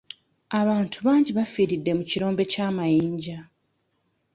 Abantu 0.59 0.97
bangi 1.05 1.31
bafiiridde 1.37 1.91
mu 1.97 2.03
kirombe 2.09 2.43
ky'amayinja. 2.51 3.37